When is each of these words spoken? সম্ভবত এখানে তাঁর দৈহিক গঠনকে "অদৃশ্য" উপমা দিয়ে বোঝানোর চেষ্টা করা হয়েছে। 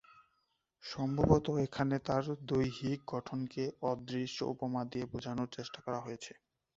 সম্ভবত 0.85 1.45
এখানে 1.65 1.95
তাঁর 2.07 2.23
দৈহিক 2.49 2.99
গঠনকে 3.07 3.63
"অদৃশ্য" 3.83 4.37
উপমা 4.53 4.81
দিয়ে 4.91 5.05
বোঝানোর 5.11 5.49
চেষ্টা 5.57 5.79
করা 5.85 5.99
হয়েছে। 6.01 6.31